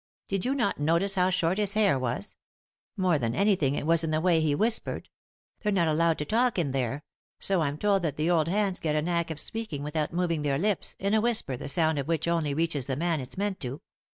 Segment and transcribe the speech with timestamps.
[0.27, 2.35] Did you not notice how short his hair was?
[2.97, 5.09] More than anything it was in the way he whispered.
[5.61, 7.03] They're not allowed to talk in there;
[7.39, 10.57] so I'm told that the old hands get a knack of speaking without moving their
[10.57, 13.81] lips, in a whisper the sound of which only reaches the man it's meant to.